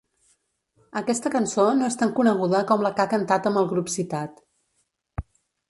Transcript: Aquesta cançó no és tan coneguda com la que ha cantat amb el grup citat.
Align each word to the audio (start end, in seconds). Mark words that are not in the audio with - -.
Aquesta 1.01 1.31
cançó 1.35 1.65
no 1.81 1.89
és 1.89 1.97
tan 2.01 2.15
coneguda 2.21 2.63
com 2.73 2.87
la 2.87 2.93
que 2.97 3.05
ha 3.05 3.09
cantat 3.13 3.51
amb 3.53 3.61
el 3.63 3.69
grup 3.75 3.95
citat. 3.99 4.45